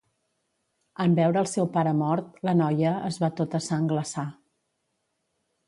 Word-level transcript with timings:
En 1.03 1.13
veure 1.19 1.39
el 1.41 1.49
seu 1.51 1.67
pare 1.75 1.93
mort, 1.99 2.41
la 2.49 2.57
noia 2.63 2.95
es 3.13 3.21
va 3.25 3.31
tota 3.43 3.63
sangglaçar. 3.69 4.27